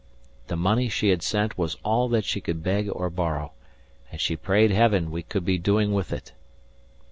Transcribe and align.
The 0.47 0.55
money 0.57 0.89
she 0.89 1.09
had 1.09 1.21
sent 1.21 1.59
was 1.59 1.77
all 1.85 2.07
that 2.09 2.25
she 2.25 2.41
could 2.41 2.63
beg 2.63 2.89
or 2.91 3.11
borrow, 3.11 3.51
and 4.11 4.19
she 4.19 4.35
prayed 4.35 4.71
heaven 4.71 5.11
we 5.11 5.21
could 5.21 5.45
be 5.45 5.59
doing 5.59 5.93
with 5.93 6.11
it. 6.11 6.33